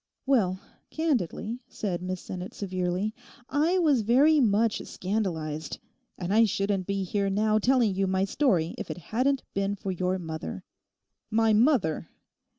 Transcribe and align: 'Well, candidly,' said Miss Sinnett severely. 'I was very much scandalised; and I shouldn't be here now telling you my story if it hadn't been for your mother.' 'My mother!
'Well, 0.25 0.59
candidly,' 0.89 1.59
said 1.67 2.01
Miss 2.01 2.21
Sinnett 2.21 2.55
severely. 2.55 3.13
'I 3.49 3.77
was 3.77 4.01
very 4.01 4.39
much 4.39 4.81
scandalised; 4.83 5.77
and 6.17 6.33
I 6.33 6.45
shouldn't 6.45 6.87
be 6.87 7.03
here 7.03 7.29
now 7.29 7.59
telling 7.59 7.93
you 7.93 8.07
my 8.07 8.25
story 8.25 8.73
if 8.79 8.89
it 8.89 8.97
hadn't 8.97 9.43
been 9.53 9.75
for 9.75 9.91
your 9.91 10.17
mother.' 10.17 10.63
'My 11.29 11.53
mother! 11.53 12.09